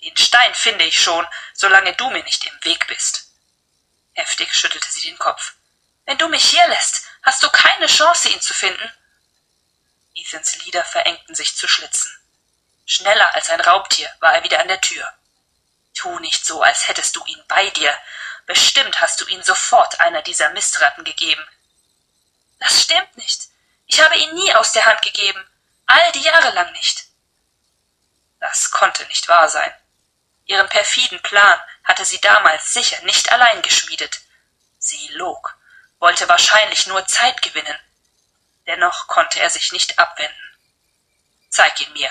Den 0.00 0.16
Stein 0.16 0.54
finde 0.54 0.86
ich 0.86 0.98
schon, 0.98 1.26
solange 1.52 1.94
du 1.96 2.08
mir 2.08 2.24
nicht 2.24 2.46
im 2.46 2.64
Weg 2.64 2.86
bist. 2.86 3.26
Heftig 4.14 4.54
schüttelte 4.54 4.90
sie 4.90 5.02
den 5.02 5.18
Kopf. 5.18 5.52
Wenn 6.06 6.16
du 6.16 6.28
mich 6.28 6.48
hier 6.48 6.66
lässt, 6.68 7.02
hast 7.22 7.42
du 7.42 7.50
keine 7.50 7.88
Chance, 7.88 8.30
ihn 8.30 8.40
zu 8.40 8.54
finden. 8.54 8.90
Ethans 10.14 10.56
Lider 10.64 10.82
verengten 10.82 11.34
sich 11.34 11.54
zu 11.54 11.68
Schlitzen. 11.68 12.10
Schneller 12.86 13.34
als 13.34 13.50
ein 13.50 13.60
Raubtier 13.60 14.10
war 14.20 14.32
er 14.34 14.44
wieder 14.44 14.60
an 14.60 14.68
der 14.68 14.80
Tür. 14.80 15.06
Tu 15.92 16.18
nicht 16.20 16.46
so, 16.46 16.62
als 16.62 16.88
hättest 16.88 17.16
du 17.16 17.24
ihn 17.26 17.44
bei 17.48 17.68
dir. 17.68 17.94
Bestimmt 18.46 19.02
hast 19.02 19.20
du 19.20 19.26
ihn 19.26 19.42
sofort 19.42 20.00
einer 20.00 20.22
dieser 20.22 20.48
Mistratten 20.50 21.04
gegeben, 21.04 21.46
das 22.92 23.00
stimmt 23.00 23.16
nicht. 23.16 23.48
Ich 23.86 24.00
habe 24.00 24.16
ihn 24.16 24.34
nie 24.34 24.54
aus 24.54 24.72
der 24.72 24.84
Hand 24.84 25.02
gegeben. 25.02 25.44
All 25.86 26.12
die 26.12 26.22
Jahre 26.22 26.50
lang 26.50 26.70
nicht. 26.72 27.06
Das 28.40 28.70
konnte 28.70 29.04
nicht 29.06 29.28
wahr 29.28 29.48
sein. 29.48 29.72
Ihren 30.46 30.68
perfiden 30.68 31.22
Plan 31.22 31.60
hatte 31.84 32.04
sie 32.04 32.20
damals 32.20 32.72
sicher 32.72 33.00
nicht 33.02 33.30
allein 33.30 33.62
geschmiedet. 33.62 34.20
Sie 34.78 35.08
log, 35.12 35.56
wollte 35.98 36.28
wahrscheinlich 36.28 36.86
nur 36.86 37.06
Zeit 37.06 37.42
gewinnen. 37.42 37.78
Dennoch 38.66 39.06
konnte 39.06 39.40
er 39.40 39.50
sich 39.50 39.72
nicht 39.72 39.98
abwenden. 39.98 40.56
Zeig 41.48 41.80
ihn 41.80 41.92
mir. 41.92 42.10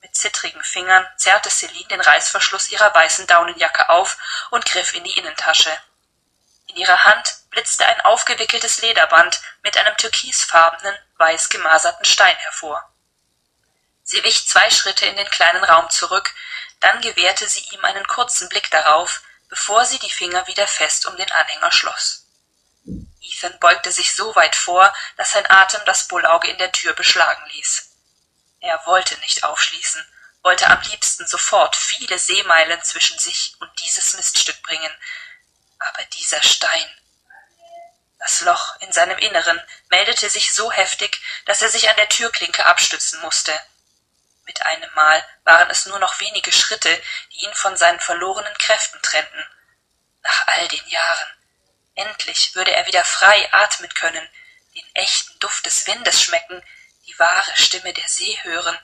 Mit 0.00 0.16
zittrigen 0.16 0.62
Fingern 0.62 1.06
zerrte 1.16 1.50
Celine 1.50 1.88
den 1.88 2.00
Reißverschluss 2.00 2.70
ihrer 2.70 2.94
weißen 2.94 3.26
Daunenjacke 3.26 3.88
auf 3.88 4.18
und 4.50 4.64
griff 4.66 4.94
in 4.94 5.04
die 5.04 5.16
Innentasche. 5.18 5.70
In 6.74 6.80
ihrer 6.80 7.04
Hand 7.04 7.36
blitzte 7.50 7.86
ein 7.86 8.00
aufgewickeltes 8.00 8.82
Lederband 8.82 9.40
mit 9.62 9.76
einem 9.76 9.96
türkisfarbenen, 9.96 10.98
weiß 11.18 11.48
gemaserten 11.48 12.04
Stein 12.04 12.36
hervor. 12.38 12.92
Sie 14.02 14.24
wich 14.24 14.48
zwei 14.48 14.68
Schritte 14.70 15.06
in 15.06 15.14
den 15.14 15.30
kleinen 15.30 15.62
Raum 15.62 15.88
zurück, 15.88 16.34
dann 16.80 17.00
gewährte 17.00 17.48
sie 17.48 17.60
ihm 17.70 17.84
einen 17.84 18.04
kurzen 18.08 18.48
Blick 18.48 18.72
darauf, 18.72 19.22
bevor 19.48 19.84
sie 19.84 20.00
die 20.00 20.10
Finger 20.10 20.48
wieder 20.48 20.66
fest 20.66 21.06
um 21.06 21.16
den 21.16 21.30
Anhänger 21.30 21.70
schloss. 21.70 22.26
Ethan 23.22 23.56
beugte 23.60 23.92
sich 23.92 24.12
so 24.12 24.34
weit 24.34 24.56
vor, 24.56 24.92
dass 25.16 25.30
sein 25.30 25.48
Atem 25.48 25.80
das 25.86 26.08
Bullauge 26.08 26.48
in 26.48 26.58
der 26.58 26.72
Tür 26.72 26.92
beschlagen 26.94 27.46
ließ. 27.50 27.90
Er 28.58 28.84
wollte 28.84 29.16
nicht 29.20 29.44
aufschließen, 29.44 30.04
wollte 30.42 30.66
am 30.66 30.80
liebsten 30.82 31.24
sofort 31.28 31.76
viele 31.76 32.18
Seemeilen 32.18 32.82
zwischen 32.82 33.16
sich 33.20 33.54
und 33.60 33.70
dieses 33.80 34.14
Miststück 34.14 34.60
bringen, 34.64 34.90
aber 35.84 36.04
dieser 36.06 36.42
Stein, 36.42 36.90
Das 38.18 38.40
Loch 38.40 38.80
in 38.80 38.90
seinem 38.90 39.18
Inneren 39.18 39.60
meldete 39.90 40.30
sich 40.30 40.54
so 40.54 40.72
heftig, 40.72 41.20
dass 41.44 41.60
er 41.60 41.68
sich 41.68 41.90
an 41.90 41.96
der 41.96 42.08
Türklinke 42.08 42.64
abstützen 42.64 43.20
musste. 43.20 43.52
Mit 44.46 44.64
einem 44.64 44.90
Mal 44.94 45.22
waren 45.44 45.68
es 45.68 45.84
nur 45.84 45.98
noch 45.98 46.20
wenige 46.20 46.50
Schritte, 46.50 47.02
die 47.32 47.44
ihn 47.44 47.54
von 47.54 47.76
seinen 47.76 48.00
verlorenen 48.00 48.56
Kräften 48.56 49.00
trennten. 49.02 49.44
Nach 50.22 50.46
all 50.46 50.68
den 50.68 50.86
Jahren. 50.88 51.34
Endlich 51.96 52.54
würde 52.54 52.72
er 52.72 52.86
wieder 52.86 53.04
frei 53.04 53.52
atmen 53.52 53.92
können, 53.92 54.26
den 54.74 54.94
echten 54.94 55.38
Duft 55.40 55.66
des 55.66 55.86
Windes 55.86 56.22
schmecken, 56.22 56.62
die 57.06 57.18
wahre 57.18 57.54
Stimme 57.56 57.92
der 57.92 58.08
See 58.08 58.38
hören. 58.42 58.78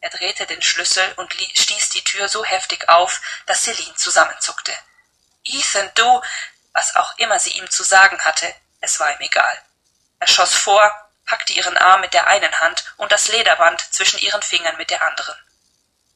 Er 0.00 0.10
drehte 0.10 0.46
den 0.46 0.62
Schlüssel 0.62 1.10
und 1.16 1.32
stieß 1.32 1.88
die 1.90 2.04
Tür 2.04 2.28
so 2.28 2.44
heftig 2.44 2.88
auf, 2.88 3.20
dass 3.46 3.62
Celine 3.62 3.94
zusammenzuckte. 3.94 4.76
Ethan, 5.44 5.90
du, 5.94 6.22
was 6.72 6.96
auch 6.96 7.16
immer 7.18 7.38
sie 7.38 7.52
ihm 7.52 7.70
zu 7.70 7.82
sagen 7.82 8.18
hatte, 8.20 8.54
es 8.80 9.00
war 9.00 9.10
ihm 9.12 9.20
egal. 9.20 9.62
Er 10.20 10.26
schoss 10.26 10.54
vor, 10.54 11.10
packte 11.26 11.52
ihren 11.52 11.76
Arm 11.76 12.00
mit 12.00 12.14
der 12.14 12.26
einen 12.26 12.60
Hand 12.60 12.84
und 12.96 13.12
das 13.12 13.28
Lederband 13.28 13.80
zwischen 13.92 14.18
ihren 14.18 14.42
Fingern 14.42 14.76
mit 14.76 14.90
der 14.90 15.02
anderen. 15.06 15.36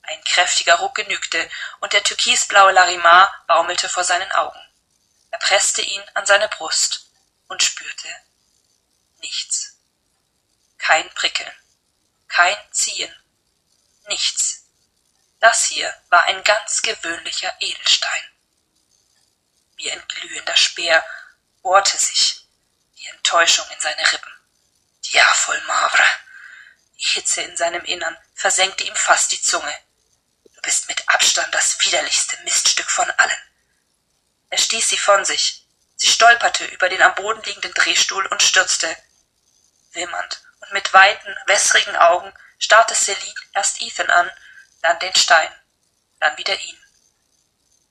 Ein 0.02 0.22
kräftiger 0.24 0.76
Ruck 0.76 0.96
genügte, 0.96 1.48
und 1.80 1.92
der 1.92 2.02
türkisblaue 2.02 2.72
Larimar 2.72 3.32
baumelte 3.46 3.88
vor 3.88 4.04
seinen 4.04 4.30
Augen. 4.32 4.60
Er 5.30 5.38
presste 5.38 5.82
ihn 5.82 6.02
an 6.14 6.26
seine 6.26 6.48
Brust 6.48 7.10
und 7.48 7.62
spürte 7.62 8.08
nichts. 9.18 9.78
Kein 10.78 11.08
Prickeln, 11.14 11.52
kein 12.28 12.56
Ziehen, 12.72 13.14
nichts. 14.08 14.66
Das 15.40 15.66
hier 15.66 15.94
war 16.08 16.24
ein 16.24 16.42
ganz 16.44 16.82
gewöhnlicher 16.82 17.52
Edelstein. 17.60 18.31
Wie 19.82 19.90
ein 19.90 20.06
glühender 20.06 20.54
Speer 20.54 21.04
bohrte 21.60 21.98
sich 21.98 22.46
die 22.98 23.06
Enttäuschung 23.08 23.68
in 23.68 23.80
seine 23.80 24.12
Rippen. 24.12 24.32
Diafol 25.06 25.60
Mavre. 25.62 26.06
Die 27.00 27.04
Hitze 27.04 27.42
in 27.42 27.56
seinem 27.56 27.84
Innern 27.84 28.16
versenkte 28.32 28.84
ihm 28.84 28.94
fast 28.94 29.32
die 29.32 29.42
Zunge. 29.42 29.76
Du 30.54 30.60
bist 30.62 30.86
mit 30.86 31.08
Abstand 31.08 31.52
das 31.52 31.80
widerlichste 31.80 32.36
Miststück 32.44 32.88
von 32.92 33.10
allen. 33.10 33.42
Er 34.50 34.58
stieß 34.58 34.88
sie 34.88 34.98
von 34.98 35.24
sich. 35.24 35.66
Sie 35.96 36.06
stolperte 36.06 36.64
über 36.66 36.88
den 36.88 37.02
am 37.02 37.16
Boden 37.16 37.42
liegenden 37.42 37.74
Drehstuhl 37.74 38.24
und 38.26 38.40
stürzte. 38.40 38.96
Wimmernd 39.94 40.44
und 40.60 40.72
mit 40.72 40.92
weiten, 40.92 41.36
wässrigen 41.46 41.96
Augen 41.96 42.32
starrte 42.60 42.94
Celine 42.94 43.34
erst 43.52 43.82
Ethan 43.82 44.10
an, 44.10 44.30
dann 44.80 45.00
den 45.00 45.14
Stein, 45.16 45.52
dann 46.20 46.38
wieder 46.38 46.56
ihn. 46.56 46.81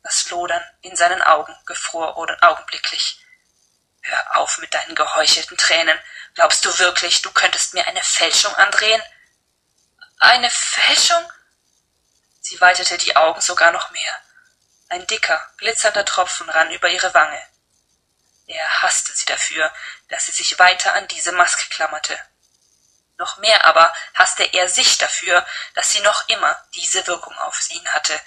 Das 0.04 0.30
Lodern 0.30 0.64
in 0.82 0.96
seinen 0.96 1.22
Augen 1.22 1.56
gefror 1.66 2.18
augenblicklich. 2.18 3.20
Hör 4.02 4.38
auf 4.38 4.58
mit 4.58 4.74
deinen 4.74 4.96
geheuchelten 4.96 5.58
Tränen. 5.58 5.98
Glaubst 6.34 6.66
du 6.66 6.80
wirklich, 6.80 7.22
du 7.22 7.32
könntest 7.32 7.74
mir 7.74 7.86
eine 7.88 8.02
Fälschung 8.02 8.54
andrehen? 8.56 9.02
Eine 10.20 10.50
Fälschung? 10.50 11.32
Sie 12.40 12.60
weitete 12.60 12.98
die 12.98 13.16
Augen 13.16 13.42
sogar 13.42 13.72
noch 13.72 13.92
mehr. 13.92 14.22
Ein 14.90 15.06
dicker, 15.08 15.40
glitzernder 15.58 16.04
Tropfen 16.04 16.50
rann 16.50 16.72
über 16.72 16.90
ihre 16.90 17.14
Wange. 17.14 17.40
Er 18.48 18.82
hasste 18.82 19.14
sie 19.14 19.26
dafür, 19.26 19.72
dass 20.10 20.26
sie 20.26 20.32
sich 20.32 20.60
weiter 20.60 20.94
an 20.94 21.08
diese 21.08 21.32
Maske 21.32 21.70
klammerte. 21.70 22.20
Noch 23.18 23.38
mehr 23.38 23.64
aber 23.66 23.94
hasste 24.16 24.44
er 24.44 24.68
sich 24.68 24.98
dafür, 24.98 25.46
dass 25.76 25.92
sie 25.92 26.02
noch 26.02 26.28
immer 26.28 26.62
diese 26.74 27.06
Wirkung 27.08 27.38
auf 27.40 27.70
ihn 27.70 27.88
hatte. 27.90 28.20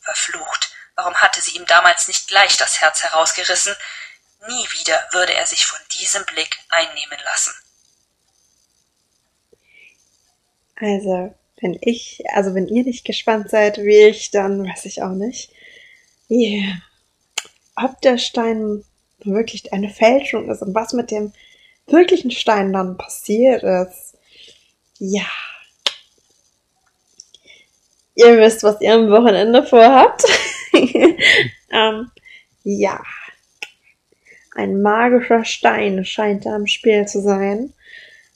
Verflucht, 0.00 0.71
warum 0.96 1.14
hatte 1.14 1.40
sie 1.40 1.56
ihm 1.56 1.66
damals 1.66 2.08
nicht 2.08 2.28
gleich 2.28 2.56
das 2.56 2.80
Herz 2.80 3.02
herausgerissen? 3.02 3.74
Nie 4.48 4.66
wieder 4.80 5.00
würde 5.12 5.34
er 5.34 5.46
sich 5.46 5.66
von 5.66 5.78
diesem 6.00 6.24
Blick 6.24 6.58
einnehmen 6.68 7.18
lassen. 7.24 7.52
Also, 10.76 11.34
wenn 11.60 11.78
ich, 11.80 12.22
also 12.32 12.54
wenn 12.54 12.66
ihr 12.66 12.82
nicht 12.82 13.04
gespannt 13.04 13.50
seid 13.50 13.78
wie 13.78 14.08
ich, 14.08 14.32
dann 14.32 14.66
weiß 14.66 14.84
ich 14.86 15.02
auch 15.02 15.12
nicht. 15.12 15.50
Yeah. 16.28 16.82
Ob 17.76 18.00
der 18.00 18.18
Stein 18.18 18.84
wirklich 19.24 19.72
eine 19.72 19.90
Fälschung 19.90 20.50
ist 20.50 20.62
und 20.62 20.74
was 20.74 20.92
mit 20.92 21.10
dem 21.10 21.32
wirklichen 21.86 22.30
Stein 22.30 22.72
dann 22.72 22.96
passiert 22.96 23.62
ist. 23.62 24.14
Ja. 24.98 25.26
Ihr 28.14 28.38
wisst, 28.38 28.62
was 28.62 28.80
ihr 28.80 28.94
am 28.94 29.10
Wochenende 29.10 29.64
vorhabt. 29.64 30.24
ähm, 31.70 32.10
ja. 32.64 33.00
Ein 34.54 34.82
magischer 34.82 35.44
Stein 35.44 36.04
scheint 36.04 36.44
da 36.46 36.56
im 36.56 36.66
Spiel 36.66 37.06
zu 37.06 37.22
sein. 37.22 37.72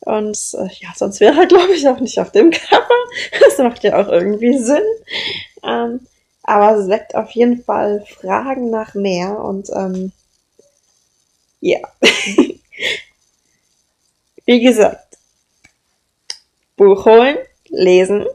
Und 0.01 0.39
äh, 0.55 0.69
ja, 0.81 0.91
sonst 0.95 1.21
wäre 1.21 1.41
er, 1.41 1.47
glaube 1.47 1.73
ich, 1.73 1.87
auch 1.89 2.01
nicht 2.01 2.19
auf 2.21 2.33
dem 2.33 2.51
Cover. 2.51 2.87
Das 3.41 3.59
macht 3.59 3.83
ja 3.83 4.01
auch 4.01 4.09
irgendwie 4.09 4.59
Sinn. 4.59 4.83
Ähm, 5.65 6.01
aber 6.43 6.77
es 6.77 6.89
weckt 6.89 7.15
auf 7.15 7.31
jeden 7.33 7.63
Fall 7.65 8.05
Fragen 8.07 8.71
nach 8.71 8.95
mehr 8.95 9.39
und 9.41 9.69
ähm, 9.75 10.13
ja. 11.61 11.81
Wie 14.45 14.61
gesagt, 14.61 15.19
Buch 16.77 17.05
holen, 17.05 17.39
lesen, 17.69 18.27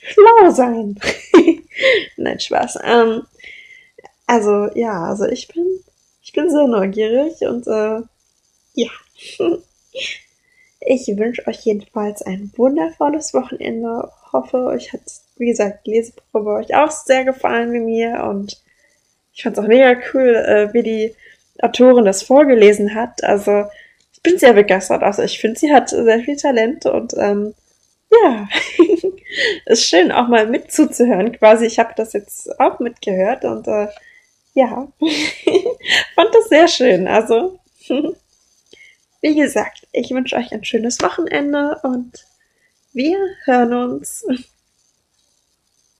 schlau 0.00 0.50
sein. 0.50 0.98
Nein, 2.16 2.40
Spaß. 2.40 2.78
Ähm, 2.82 3.22
also 4.30 4.68
ja, 4.76 5.06
also 5.06 5.26
ich 5.26 5.48
bin, 5.48 5.66
ich 6.22 6.32
bin 6.32 6.48
sehr 6.50 6.68
neugierig 6.68 7.40
und 7.42 7.66
äh, 7.66 8.00
ja. 8.74 8.90
Ich 10.82 11.06
wünsche 11.08 11.46
euch 11.46 11.58
jedenfalls 11.66 12.22
ein 12.22 12.50
wundervolles 12.56 13.34
Wochenende. 13.34 14.10
Hoffe, 14.32 14.64
euch 14.64 14.94
hat, 14.94 15.02
wie 15.36 15.48
gesagt, 15.48 15.86
die 15.86 15.90
Leseprobe 15.90 16.52
euch 16.52 16.74
auch 16.74 16.90
sehr 16.90 17.26
gefallen 17.26 17.74
wie 17.74 17.80
mir 17.80 18.24
und 18.24 18.62
ich 19.34 19.42
fand 19.42 19.58
es 19.58 19.62
auch 19.62 19.68
mega 19.68 20.00
cool, 20.14 20.36
äh, 20.36 20.72
wie 20.72 20.82
die 20.82 21.14
Autorin 21.60 22.06
das 22.06 22.22
vorgelesen 22.22 22.94
hat. 22.94 23.22
Also 23.22 23.66
ich 24.14 24.22
bin 24.22 24.38
sehr 24.38 24.54
begeistert. 24.54 25.02
Also 25.02 25.22
ich 25.22 25.38
finde, 25.38 25.60
sie 25.60 25.70
hat 25.70 25.90
sehr 25.90 26.20
viel 26.20 26.36
Talent 26.36 26.86
und 26.86 27.12
ähm, 27.18 27.54
ja, 28.10 28.48
ist 29.66 29.84
schön 29.84 30.10
auch 30.10 30.28
mal 30.28 30.46
mitzuzuhören. 30.46 31.32
Quasi, 31.32 31.66
ich 31.66 31.78
habe 31.78 31.92
das 31.94 32.14
jetzt 32.14 32.58
auch 32.58 32.78
mitgehört 32.80 33.44
und 33.44 33.68
äh, 33.68 33.88
ja, 34.54 34.88
fand 36.14 36.34
das 36.34 36.48
sehr 36.48 36.68
schön. 36.68 37.08
Also 37.08 37.58
wie 39.20 39.34
gesagt, 39.34 39.86
ich 39.92 40.10
wünsche 40.10 40.36
euch 40.36 40.52
ein 40.52 40.64
schönes 40.64 41.00
Wochenende 41.00 41.78
und 41.82 42.26
wir 42.92 43.18
hören 43.44 43.72
uns. 43.72 44.24